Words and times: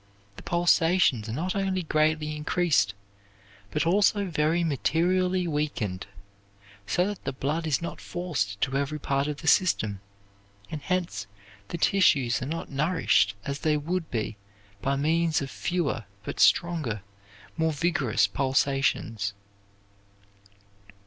The 0.35 0.41
pulsations 0.41 1.29
are 1.29 1.31
not 1.31 1.55
only 1.55 1.83
greatly 1.83 2.35
increased 2.35 2.95
but 3.69 3.85
also 3.85 4.25
very 4.25 4.63
materially 4.63 5.47
weakened, 5.47 6.07
so 6.87 7.05
that 7.05 7.23
the 7.23 7.31
blood 7.31 7.67
is 7.67 7.83
not 7.83 8.01
forced 8.01 8.59
to 8.61 8.75
every 8.75 8.97
part 8.97 9.27
of 9.27 9.41
the 9.43 9.47
system, 9.47 9.99
and 10.71 10.81
hence 10.81 11.27
the 11.67 11.77
tissues 11.77 12.41
are 12.41 12.47
not 12.47 12.71
nourished 12.71 13.35
as 13.45 13.59
they 13.59 13.77
would 13.77 14.09
be 14.09 14.37
by 14.81 14.95
means 14.95 15.39
of 15.39 15.51
fewer 15.51 16.05
but 16.23 16.39
stronger, 16.39 17.03
more 17.55 17.71
vigorous 17.71 18.25
pulsations. 18.25 19.33